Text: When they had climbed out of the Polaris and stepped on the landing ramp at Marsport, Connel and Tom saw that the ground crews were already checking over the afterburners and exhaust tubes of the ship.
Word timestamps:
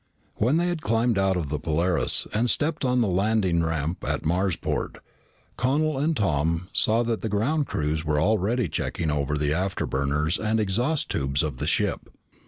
When 0.37 0.57
they 0.57 0.65
had 0.65 0.81
climbed 0.81 1.19
out 1.19 1.37
of 1.37 1.49
the 1.49 1.59
Polaris 1.59 2.25
and 2.33 2.49
stepped 2.49 2.83
on 2.83 3.01
the 3.01 3.07
landing 3.07 3.63
ramp 3.63 4.03
at 4.03 4.23
Marsport, 4.25 4.97
Connel 5.57 5.99
and 5.99 6.17
Tom 6.17 6.69
saw 6.73 7.03
that 7.03 7.21
the 7.21 7.29
ground 7.29 7.67
crews 7.67 8.03
were 8.03 8.19
already 8.19 8.67
checking 8.67 9.11
over 9.11 9.37
the 9.37 9.51
afterburners 9.53 10.39
and 10.43 10.59
exhaust 10.59 11.09
tubes 11.11 11.43
of 11.43 11.57
the 11.57 11.67
ship. 11.67 12.09